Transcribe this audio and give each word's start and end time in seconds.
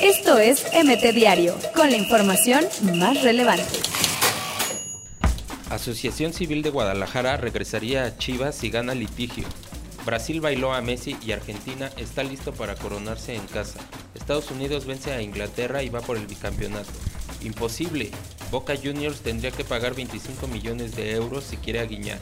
Esto 0.00 0.38
es 0.38 0.64
MT 0.72 1.14
Diario, 1.14 1.56
con 1.74 1.90
la 1.90 1.96
información 1.96 2.64
más 2.94 3.22
relevante. 3.22 3.64
Asociación 5.70 6.32
Civil 6.32 6.62
de 6.62 6.70
Guadalajara 6.70 7.36
regresaría 7.36 8.04
a 8.04 8.16
Chivas 8.16 8.54
si 8.54 8.70
gana 8.70 8.94
litigio. 8.94 9.44
Brasil 10.04 10.40
bailó 10.40 10.72
a 10.72 10.80
Messi 10.80 11.16
y 11.24 11.32
Argentina 11.32 11.90
está 11.96 12.22
listo 12.22 12.52
para 12.52 12.76
coronarse 12.76 13.34
en 13.34 13.46
casa. 13.46 13.80
Estados 14.14 14.50
Unidos 14.50 14.86
vence 14.86 15.12
a 15.12 15.22
Inglaterra 15.22 15.82
y 15.82 15.88
va 15.88 16.00
por 16.00 16.16
el 16.16 16.26
bicampeonato. 16.26 16.92
Imposible. 17.42 18.10
Boca 18.52 18.74
Juniors 18.76 19.20
tendría 19.20 19.50
que 19.50 19.64
pagar 19.64 19.94
25 19.94 20.46
millones 20.46 20.94
de 20.94 21.12
euros 21.12 21.44
si 21.44 21.56
quiere 21.56 21.80
a 21.80 21.84
Guiñac. 21.84 22.20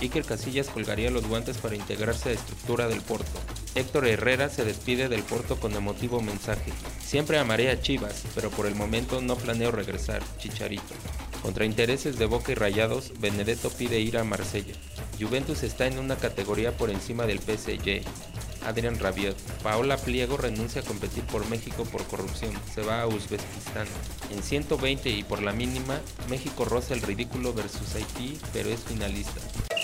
Iker 0.00 0.24
Casillas 0.24 0.68
colgaría 0.68 1.10
los 1.10 1.26
guantes 1.26 1.58
para 1.58 1.74
integrarse 1.74 2.28
a 2.28 2.32
la 2.32 2.38
estructura 2.38 2.88
del 2.88 3.00
Porto. 3.00 3.40
Héctor 3.74 4.06
Herrera 4.06 4.48
se 4.48 4.64
despide 4.64 5.08
del 5.08 5.22
Porto 5.22 5.58
con 5.58 5.74
emotivo 5.74 6.20
mensaje. 6.20 6.72
Siempre 7.04 7.38
amaré 7.38 7.70
a 7.70 7.80
Chivas, 7.80 8.24
pero 8.34 8.50
por 8.50 8.66
el 8.66 8.74
momento 8.74 9.20
no 9.20 9.36
planeo 9.36 9.70
regresar, 9.70 10.22
Chicharito. 10.38 10.94
Contra 11.42 11.64
intereses 11.64 12.18
de 12.18 12.26
Boca 12.26 12.52
y 12.52 12.54
Rayados, 12.54 13.12
Benedetto 13.18 13.70
pide 13.70 14.00
ir 14.00 14.18
a 14.18 14.24
Marsella. 14.24 14.74
Juventus 15.20 15.62
está 15.62 15.86
en 15.86 15.98
una 15.98 16.16
categoría 16.16 16.76
por 16.76 16.90
encima 16.90 17.26
del 17.26 17.40
PSG. 17.40 18.02
Adrián 18.66 18.98
Rabiot. 18.98 19.36
Paola 19.62 19.96
Pliego 19.96 20.36
renuncia 20.36 20.82
a 20.82 20.84
competir 20.84 21.24
por 21.24 21.48
México 21.48 21.84
por 21.84 22.04
corrupción. 22.04 22.52
Se 22.74 22.82
va 22.82 23.02
a 23.02 23.06
Uzbekistán. 23.06 23.86
En 24.30 24.42
120 24.42 25.08
y 25.10 25.22
por 25.22 25.42
la 25.42 25.52
mínima, 25.52 26.00
México 26.28 26.64
roza 26.64 26.94
el 26.94 27.02
ridículo 27.02 27.54
versus 27.54 27.94
Haití, 27.94 28.38
pero 28.52 28.68
es 28.68 28.80
finalista. 28.80 29.40